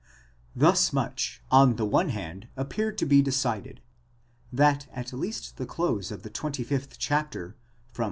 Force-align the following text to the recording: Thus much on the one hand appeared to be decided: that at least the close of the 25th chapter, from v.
Thus 0.55 0.91
much 0.91 1.43
on 1.51 1.75
the 1.75 1.85
one 1.85 2.09
hand 2.09 2.47
appeared 2.57 2.97
to 2.97 3.05
be 3.05 3.21
decided: 3.21 3.81
that 4.51 4.87
at 4.93 5.13
least 5.13 5.57
the 5.57 5.67
close 5.67 6.09
of 6.09 6.23
the 6.23 6.31
25th 6.31 6.95
chapter, 6.97 7.55
from 7.93 7.97
v. 7.99 7.99